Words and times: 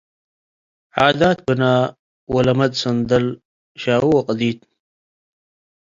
ዓዳት 1.05 1.39
ብነ 1.45 1.61
ወለመድ 2.33 2.71
ሰንደል፡ 2.81 3.25
ሻዊ 3.81 4.03
ወቅዲት 4.15 4.59